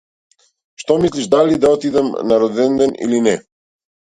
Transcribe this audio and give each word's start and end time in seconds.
Што 0.83 0.95
мислиш 1.03 1.27
дали 1.35 1.59
да 1.65 1.69
отидам 1.77 2.09
на 2.31 2.41
роденден 2.45 2.99
или 3.07 3.21
не? 3.29 3.37